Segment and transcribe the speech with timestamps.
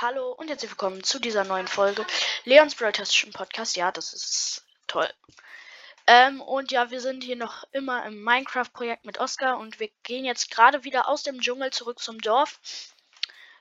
[0.00, 2.06] Hallo und herzlich willkommen zu dieser neuen Folge
[2.44, 3.74] Leons Broadcastischen Podcast.
[3.76, 5.12] Ja, das ist toll.
[6.06, 10.24] Ähm, und ja, wir sind hier noch immer im Minecraft-Projekt mit Oscar und wir gehen
[10.24, 12.60] jetzt gerade wieder aus dem Dschungel zurück zum Dorf.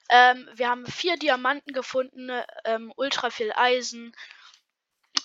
[0.09, 2.29] Ähm, wir haben vier Diamanten gefunden,
[2.65, 4.15] ähm, ultra viel Eisen,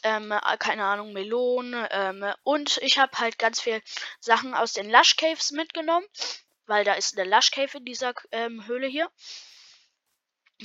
[0.04, 3.82] ähm, keine Ahnung, Melonen ähm, und ich habe halt ganz viel
[4.18, 6.06] Sachen aus den Lush Caves mitgenommen,
[6.64, 9.10] weil da ist eine Lush Cave in dieser ähm, Höhle hier.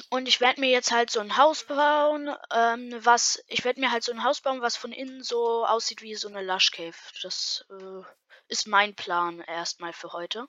[0.10, 3.92] Und ich werde mir jetzt halt so ein Haus bauen, ähm, was, ich werde mir
[3.92, 6.96] halt so ein Haus bauen, was von innen so aussieht wie so eine Lush Cave.
[7.24, 8.04] Das äh,
[8.48, 10.48] ist mein Plan erstmal für heute.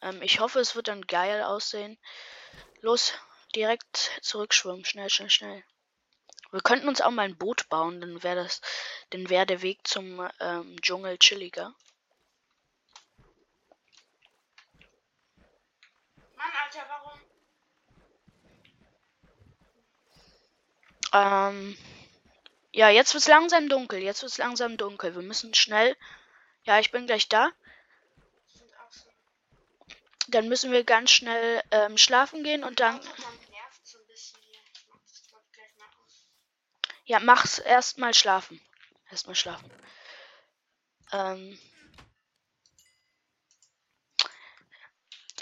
[0.00, 1.98] Ähm, ich hoffe, es wird dann geil aussehen.
[2.80, 3.14] Los,
[3.54, 5.64] direkt zurückschwimmen, schnell, schnell, schnell.
[6.50, 8.60] Wir könnten uns auch mal ein Boot bauen, dann wäre das,
[9.10, 11.74] dann wäre der Weg zum ähm, Dschungel chilliger.
[16.36, 17.20] Mann, Alter, warum?
[21.12, 21.76] Ähm,
[22.72, 24.00] ja, jetzt wird's langsam dunkel.
[24.00, 25.14] Jetzt wird's langsam dunkel.
[25.14, 25.96] Wir müssen schnell.
[26.64, 27.50] Ja, ich bin gleich da.
[30.28, 33.00] Dann müssen wir ganz schnell ähm, schlafen gehen und dann.
[37.04, 38.60] Ja, mach's erstmal schlafen.
[39.10, 39.70] Erstmal schlafen.
[41.12, 41.58] Ähm.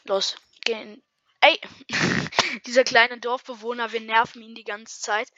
[0.04, 1.02] Los, gehen.
[1.40, 1.60] Ey!
[2.66, 5.30] Dieser kleine Dorfbewohner, wir nerven ihn die ganze Zeit.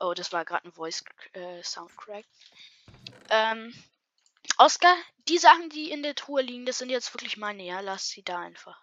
[0.00, 2.24] Oh, das war gerade ein Voice äh, Soundcrack.
[3.28, 3.74] Ähm.
[4.56, 4.94] Oscar,
[5.28, 7.80] die Sachen, die in der Truhe liegen, das sind jetzt wirklich meine, ja?
[7.80, 8.82] Lass sie da einfach.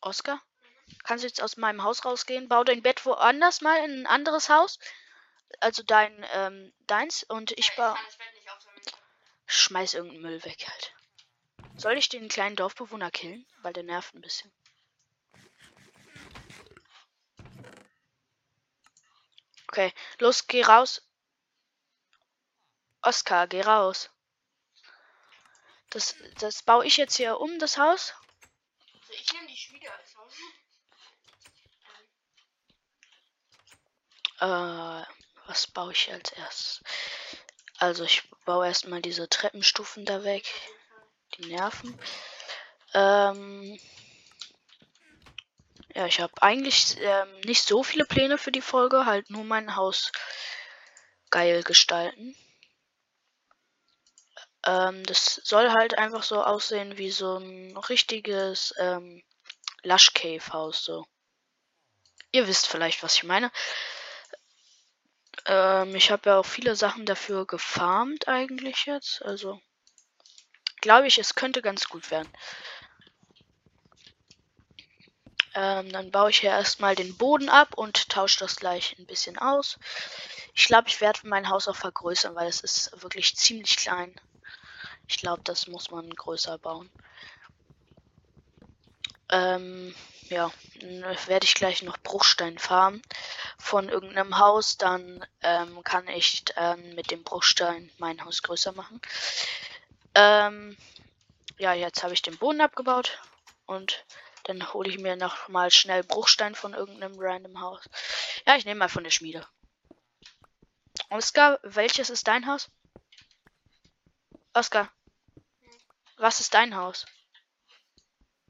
[0.00, 0.40] Oscar?
[1.02, 2.48] Kannst du jetzt aus meinem Haus rausgehen?
[2.48, 4.78] Bau dein Bett woanders mal in ein anderes Haus.
[5.60, 7.24] Also dein, ähm, deins.
[7.24, 7.96] Und ich baue.
[9.46, 10.92] Schmeiß irgendeinen Müll weg halt.
[11.76, 13.46] Soll ich den kleinen Dorfbewohner killen?
[13.62, 14.52] Weil der nervt ein bisschen.
[19.76, 21.02] Okay, los, geh raus.
[23.02, 24.08] Oskar, geh raus.
[25.90, 28.14] Das, das baue ich jetzt hier um, das Haus.
[28.94, 30.32] Also ich nehme die Schmiede als Haus.
[34.40, 35.04] Äh,
[35.46, 36.82] was baue ich als erstes?
[37.76, 40.46] Also ich baue erstmal diese Treppenstufen da weg.
[41.34, 42.00] Die nerven.
[42.94, 43.78] Ähm,
[45.96, 49.76] ja, ich habe eigentlich ähm, nicht so viele Pläne für die Folge, halt nur mein
[49.76, 50.12] Haus
[51.30, 52.36] geil gestalten.
[54.66, 59.22] Ähm, das soll halt einfach so aussehen wie so ein richtiges ähm,
[59.84, 61.06] Lush Cave Haus so.
[62.30, 63.50] Ihr wisst vielleicht, was ich meine.
[65.46, 69.22] Ähm, ich habe ja auch viele Sachen dafür gefarmt eigentlich jetzt.
[69.22, 69.62] Also
[70.82, 72.30] glaube ich, es könnte ganz gut werden.
[75.56, 79.38] Ähm, dann baue ich hier erstmal den Boden ab und tausche das gleich ein bisschen
[79.38, 79.78] aus.
[80.54, 84.14] Ich glaube, ich werde mein Haus auch vergrößern, weil es ist wirklich ziemlich klein.
[85.08, 86.90] Ich glaube, das muss man größer bauen.
[89.30, 89.94] Ähm,
[90.28, 90.50] ja,
[91.26, 93.00] werde ich gleich noch Bruchstein farmen
[93.58, 94.76] von irgendeinem Haus.
[94.76, 99.00] Dann ähm, kann ich ähm, mit dem Bruchstein mein Haus größer machen.
[100.14, 100.76] Ähm,
[101.56, 103.18] ja, jetzt habe ich den Boden abgebaut
[103.64, 104.04] und
[104.46, 107.84] dann hole ich mir noch mal schnell Bruchstein von irgendeinem random Haus.
[108.46, 109.46] Ja, ich nehme mal von der Schmiede.
[111.10, 112.70] Oskar, welches ist dein Haus?
[114.54, 114.90] Oskar,
[116.16, 117.04] was ist dein Haus?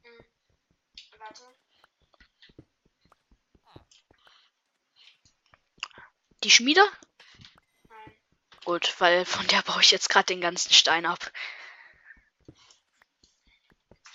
[0.02, 0.24] Hm.
[1.18, 1.42] Warte.
[6.44, 6.84] Die Schmiede?
[7.88, 8.18] Nein.
[8.64, 11.32] Gut, weil von der baue ich jetzt gerade den ganzen Stein ab.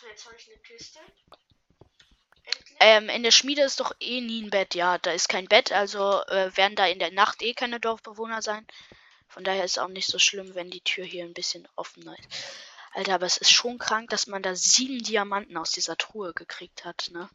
[0.08, 1.00] Jetzt habe ich eine Kiste.
[2.84, 4.74] Ähm, in der Schmiede ist doch eh nie ein Bett.
[4.74, 8.42] Ja, da ist kein Bett, also äh, werden da in der Nacht eh keine Dorfbewohner
[8.42, 8.66] sein.
[9.28, 12.28] Von daher ist auch nicht so schlimm, wenn die Tür hier ein bisschen offener ist.
[12.94, 16.84] Alter, aber es ist schon krank, dass man da sieben Diamanten aus dieser Truhe gekriegt
[16.84, 17.30] hat, ne?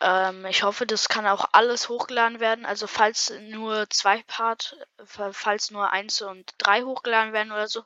[0.00, 2.66] Ähm, ich hoffe, das kann auch alles hochgeladen werden.
[2.66, 7.84] Also falls nur zwei Part, äh, falls nur eins und drei hochgeladen werden oder so.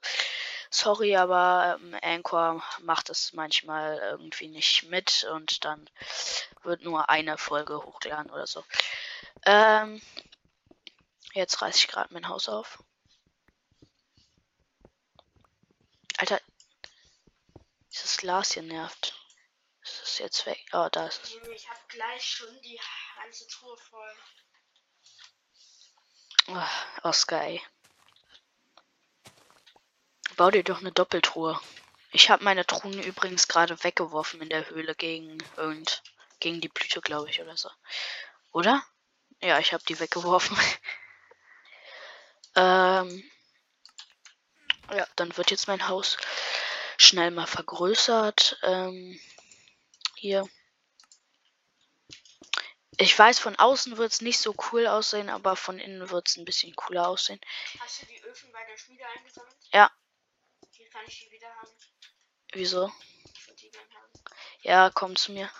[0.73, 5.91] Sorry, aber ähm, Anchor macht es manchmal irgendwie nicht mit und dann
[6.63, 8.65] wird nur eine Folge hochgeladen oder so.
[9.47, 10.01] Ähm,
[11.33, 12.85] jetzt reiße ich gerade mein Haus auf.
[16.19, 16.41] Alter,
[17.93, 19.15] dieses Glas hier nervt.
[19.83, 20.65] Es ist jetzt weg.
[20.73, 21.35] Oh, da ist es.
[21.53, 22.79] Ich habe gleich schon die
[23.17, 24.17] ganze Truhe voll.
[26.49, 27.61] Oh, Oscar, ey.
[30.37, 31.61] Bau dir doch eine Doppeltruhe.
[32.13, 36.03] Ich habe meine Truhen übrigens gerade weggeworfen in der Höhle gegen irgend
[36.41, 37.71] gegen die Blüte, glaube ich, oder so.
[38.53, 38.83] Oder?
[39.41, 40.57] Ja, ich habe die weggeworfen.
[42.57, 43.31] ähm,
[44.91, 46.17] ja, dann wird jetzt mein Haus
[46.99, 48.59] schnell mal vergrößert.
[48.63, 49.21] Ähm,
[50.17, 50.49] hier.
[52.97, 56.37] Ich weiß, von außen wird es nicht so cool aussehen, aber von innen wird es
[56.37, 57.41] ein bisschen cooler aussehen.
[57.79, 59.57] Hast du die Öfen bei der Schmiede eingesammelt?
[59.73, 59.91] Ja.
[60.91, 61.71] Kann ich die wieder haben.
[62.53, 62.89] Wieso?
[62.89, 62.97] Haben.
[64.63, 65.51] Ja, komm zu mir.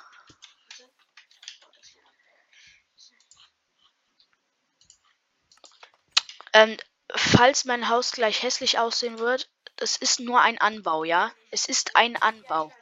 [6.53, 6.77] Ähm,
[7.15, 11.33] falls mein Haus gleich hässlich aussehen wird, das ist nur ein Anbau, ja?
[11.51, 12.73] Es ist ein Anbau.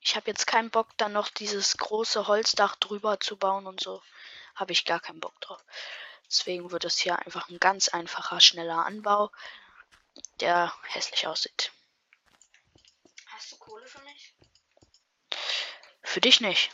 [0.00, 4.02] Ich habe jetzt keinen Bock, dann noch dieses große Holzdach drüber zu bauen und so.
[4.54, 5.62] Habe ich gar keinen Bock drauf.
[6.26, 9.30] Deswegen wird es hier einfach ein ganz einfacher, schneller Anbau,
[10.40, 11.72] der hässlich aussieht.
[13.26, 14.34] Hast du Kohle für mich?
[16.02, 16.70] Für dich nicht.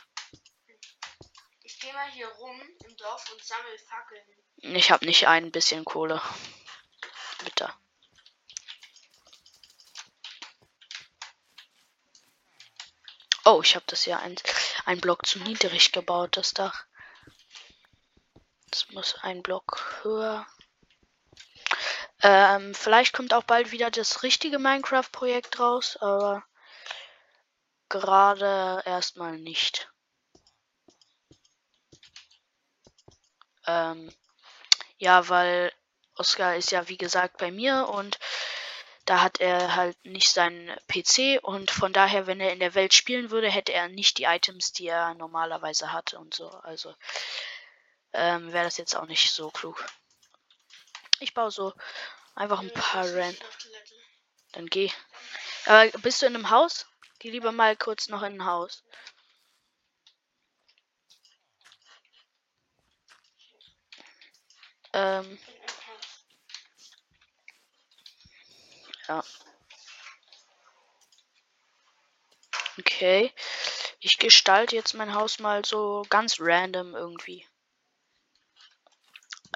[1.63, 4.75] Ich gehe mal hier rum im Dorf und sammle Fackeln.
[4.75, 6.21] Ich habe nicht ein bisschen Kohle.
[7.43, 7.73] Bitte.
[13.45, 14.35] Oh, ich habe das ja ein,
[14.85, 16.85] ein Block zu niedrig gebaut, das Dach.
[18.71, 20.45] Das muss ein Block höher.
[22.23, 26.43] Ähm, vielleicht kommt auch bald wieder das richtige Minecraft-Projekt raus, aber
[27.89, 29.89] gerade erstmal nicht.
[33.67, 34.11] Ähm,
[34.97, 35.71] ja, weil
[36.15, 38.17] Oscar ist ja wie gesagt bei mir und
[39.05, 42.93] da hat er halt nicht seinen PC und von daher, wenn er in der Welt
[42.93, 46.49] spielen würde, hätte er nicht die Items, die er normalerweise hatte und so.
[46.49, 46.93] Also
[48.13, 49.85] ähm, wäre das jetzt auch nicht so klug.
[51.19, 51.73] Ich baue so
[52.35, 53.43] einfach ein paar Toilette.
[54.53, 54.91] Dann geh.
[55.65, 56.85] Aber bist du in einem Haus?
[57.19, 58.83] Geh lieber mal kurz noch in ein Haus.
[64.93, 65.37] Ähm,
[69.07, 69.23] ja.
[72.79, 73.33] Okay.
[73.99, 77.45] Ich gestalte jetzt mein Haus mal so ganz random irgendwie.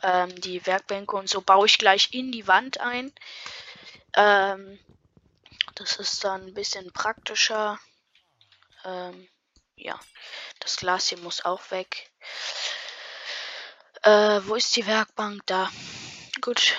[0.04, 3.14] Ähm, die Werkbänke und so baue ich gleich in die Wand ein.
[4.16, 4.80] Ähm,
[5.76, 7.80] das ist dann ein bisschen praktischer.
[8.84, 9.28] Ähm,
[9.76, 10.00] ja,
[10.60, 12.10] das Glas hier muss auch weg.
[14.04, 15.42] Äh, wo ist die Werkbank?
[15.46, 15.72] Da.
[16.42, 16.76] Gut.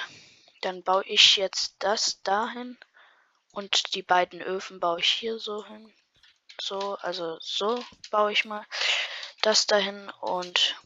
[0.62, 2.78] Dann baue ich jetzt das dahin.
[3.52, 5.92] Und die beiden Öfen baue ich hier so hin.
[6.60, 8.64] So, also so baue ich mal
[9.42, 10.76] das dahin und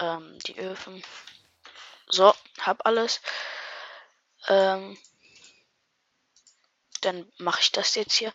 [0.00, 1.02] ähm, die Öfen.
[2.08, 3.20] So, hab alles.
[4.48, 4.98] Ähm,
[7.02, 8.32] dann mache ich das jetzt hier.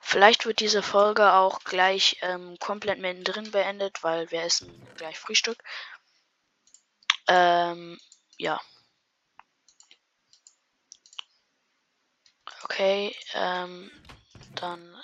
[0.00, 5.62] Vielleicht wird diese Folge auch gleich ähm, komplett mittendrin beendet, weil wir essen gleich Frühstück.
[7.28, 7.98] Ähm,
[8.38, 8.60] ja.
[12.62, 13.90] Okay, ähm,
[14.54, 15.02] dann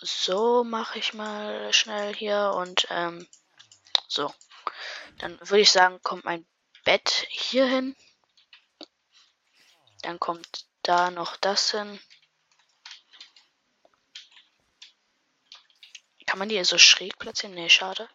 [0.00, 3.28] so mache ich mal schnell hier und ähm,
[4.08, 4.32] so.
[5.20, 6.46] Dann würde ich sagen, kommt mein
[6.84, 7.94] Bett hier hin.
[10.02, 12.00] Dann kommt da noch das hin.
[16.26, 17.54] Kann man die so schräg platzieren?
[17.54, 18.08] Nee, schade.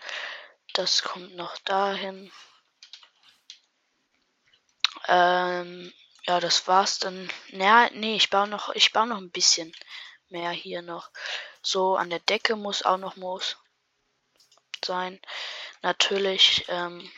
[0.73, 2.31] Das kommt noch dahin.
[5.07, 5.93] Ähm,
[6.25, 7.29] ja, das war's dann.
[7.49, 9.75] Naja, nee, ich baue noch, ich baue noch ein bisschen
[10.29, 11.11] mehr hier noch.
[11.61, 13.57] So, an der Decke muss auch noch Moos
[14.83, 15.19] sein.
[15.85, 17.11] Natürlich, ähm,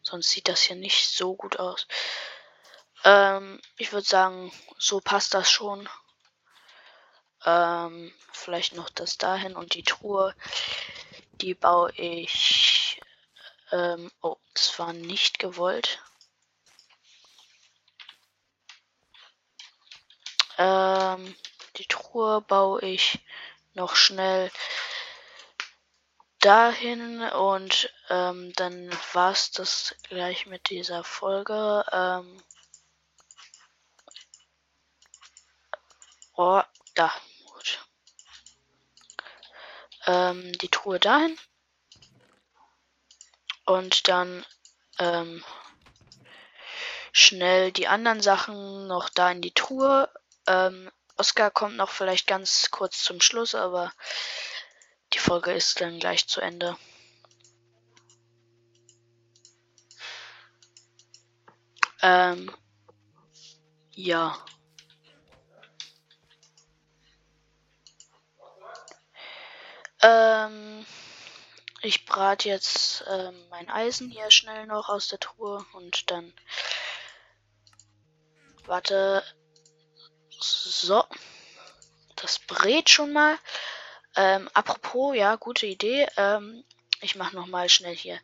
[0.00, 1.86] sonst sieht das hier nicht so gut aus.
[3.04, 5.86] Ähm, ich würde sagen, so passt das schon.
[7.44, 10.34] Ähm, vielleicht noch das dahin und die Truhe,
[11.32, 12.98] die baue ich.
[13.72, 16.02] Ähm, oh, das war nicht gewollt.
[20.56, 21.36] Ähm,
[21.76, 23.18] die Truhe baue ich
[23.74, 24.50] noch schnell
[26.40, 31.84] dahin und ähm, dann war's das gleich mit dieser Folge.
[31.90, 32.42] Ähm,
[36.36, 36.62] oh,
[36.94, 37.12] da,
[37.46, 37.86] gut.
[40.06, 41.36] Ähm, die Truhe dahin.
[43.66, 44.46] Und dann
[44.98, 45.44] ähm,
[47.12, 50.08] schnell die anderen Sachen noch da in die Truhe.
[50.46, 53.92] Ähm, Oscar kommt noch vielleicht ganz kurz zum Schluss, aber
[55.18, 56.76] die Folge ist dann gleich zu Ende.
[62.02, 62.54] Ähm,
[63.92, 64.38] Ja.
[70.00, 70.86] Ähm,
[71.82, 76.32] ich brate jetzt ähm, mein Eisen hier schnell noch aus der Truhe und dann.
[78.66, 79.24] Warte.
[80.30, 81.04] So.
[82.14, 83.36] Das brät schon mal.
[84.18, 86.08] Ähm, apropos, ja, gute Idee.
[86.16, 86.64] Ähm,
[87.00, 88.18] ich mache noch mal schnell hier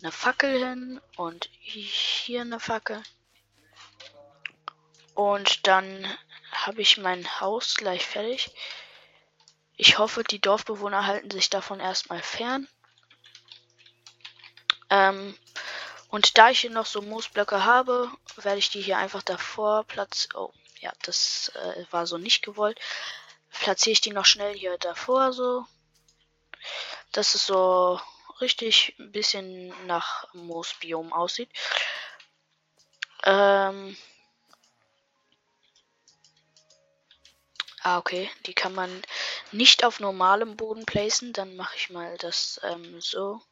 [0.00, 3.02] eine Fackel hin und hier eine Fackel.
[5.14, 6.06] Und dann
[6.52, 8.54] habe ich mein Haus gleich fertig.
[9.76, 12.68] Ich hoffe, die Dorfbewohner halten sich davon erstmal fern.
[14.88, 15.36] Ähm,
[16.10, 20.36] und da ich hier noch so Moosblöcke habe, werde ich die hier einfach davor platzieren.
[20.36, 22.78] Oh, ja, das äh, war so nicht gewollt.
[23.60, 25.64] Platziere ich die noch schnell hier davor so.
[27.12, 28.00] Dass es so
[28.40, 31.50] richtig ein bisschen nach Moosbiom aussieht.
[33.24, 33.96] Ähm,
[37.86, 38.30] Ah, okay.
[38.46, 39.02] Die kann man
[39.52, 41.34] nicht auf normalem Boden placen.
[41.34, 43.42] Dann mache ich mal das ähm, so.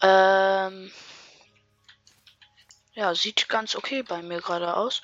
[0.00, 0.92] Ähm
[2.96, 5.02] ja, sieht ganz okay bei mir gerade aus.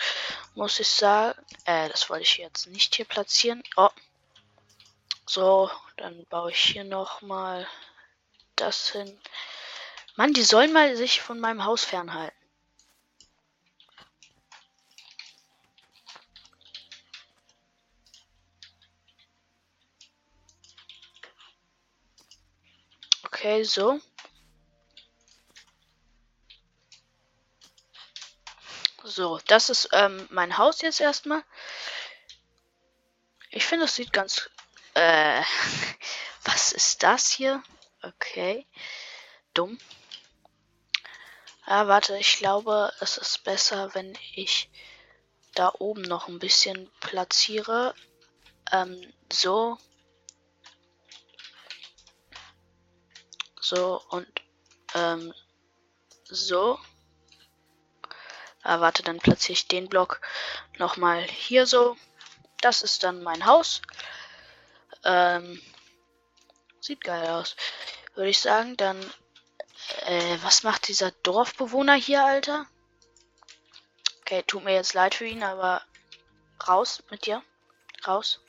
[0.55, 1.39] Muss ich sagen.
[1.67, 3.63] Äh, das wollte ich jetzt nicht hier platzieren.
[3.77, 3.91] Oh.
[5.27, 7.69] So, dann baue ich hier nochmal
[8.57, 9.21] das hin.
[10.17, 12.37] Mann, die sollen mal sich von meinem Haus fernhalten.
[23.25, 24.01] Okay, so.
[29.15, 31.45] So, das ist ähm, mein Haus jetzt erstmal.
[33.51, 34.49] Ich finde, es sieht ganz.
[34.95, 35.43] Äh,
[36.45, 37.63] was ist das hier?
[38.03, 38.67] Okay.
[39.53, 39.79] Dumm.
[41.67, 44.71] Ah, warte, ich glaube, es ist besser, wenn ich
[45.55, 47.95] da oben noch ein bisschen platziere.
[48.73, 49.77] Ähm, so.
[53.61, 54.27] So und
[54.95, 55.35] ähm,
[56.25, 56.79] so.
[58.63, 60.21] Ah, warte, dann platziere ich den Block
[60.79, 61.97] nochmal hier so.
[62.61, 63.83] Das ist dann mein Haus.
[65.05, 65.61] Ähm,
[66.81, 67.57] sieht geil aus.
[68.15, 68.99] Würde ich sagen, dann.
[70.07, 72.67] Äh, was macht dieser Dorfbewohner hier, Alter?
[74.21, 75.83] Okay, tut mir jetzt leid für ihn, aber
[76.69, 77.43] raus mit dir.
[78.07, 78.41] Raus.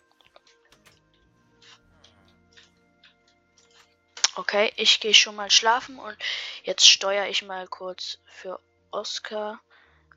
[4.36, 6.17] Okay, ich gehe schon mal schlafen und
[6.63, 8.60] jetzt steuere ich mal kurz für
[8.91, 9.60] Oscar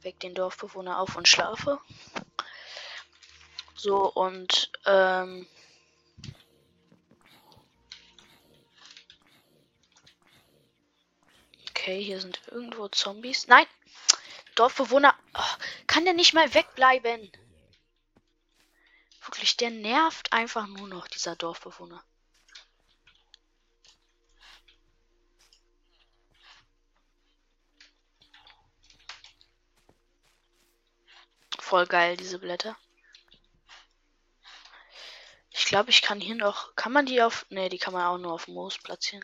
[0.03, 1.81] weg den Dorfbewohner auf und schlafe.
[3.75, 5.47] So und ähm,
[11.87, 13.47] Okay, hier sind irgendwo Zombies.
[13.47, 13.65] Nein!
[14.57, 15.15] Dorfbewohner.
[15.35, 17.31] Oh, kann der nicht mal wegbleiben?
[19.25, 22.03] Wirklich, der nervt einfach nur noch, dieser Dorfbewohner.
[31.77, 32.75] Voll geil, diese Blätter.
[35.51, 36.75] Ich glaube, ich kann hier noch.
[36.75, 37.45] Kann man die auf.
[37.51, 39.23] Ne, die kann man auch nur auf Moos platzieren.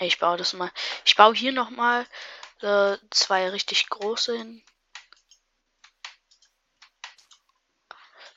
[0.00, 0.72] Ich baue das mal.
[1.04, 2.04] Ich baue hier noch mal
[2.60, 4.64] äh, zwei richtig große hin.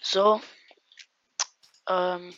[0.01, 0.39] So.
[1.87, 2.37] Ähm,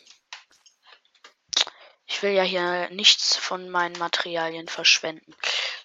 [2.10, 5.32] ich will ja hier nichts von meinen Materialien verschwenden.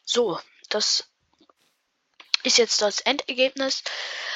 [0.03, 0.39] So,
[0.69, 1.07] das
[2.41, 3.83] ist jetzt das Endergebnis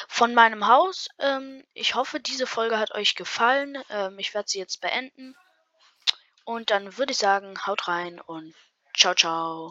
[0.06, 1.08] von meinem Haus.
[1.18, 3.76] Ähm, ich hoffe, diese Folge hat euch gefallen.
[3.90, 5.36] Ähm, ich werde sie jetzt beenden.
[6.44, 8.54] Und dann würde ich sagen, haut rein und
[8.96, 9.68] ciao, ciao.